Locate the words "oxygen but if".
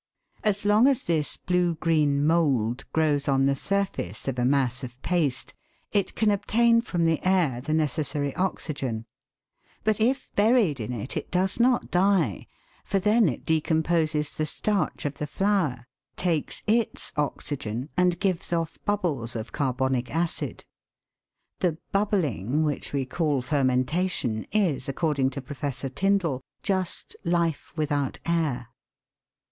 8.35-10.33